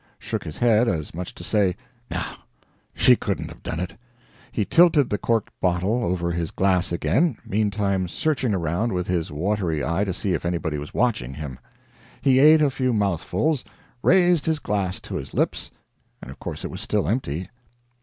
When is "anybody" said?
10.43-10.79